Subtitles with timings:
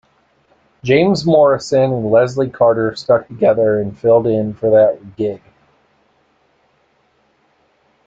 [0.81, 5.43] James Morrison and Leslie Carter stuck together and filled in for that gig.